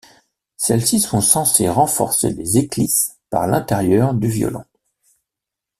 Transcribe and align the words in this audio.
Celles-ci 0.57 0.99
sont 0.99 1.21
censées 1.21 1.69
renforcer 1.69 2.31
les 2.33 2.57
éclisses 2.57 3.19
par 3.29 3.45
l'intérieur 3.45 4.15
du 4.15 4.29
violon. 4.29 4.65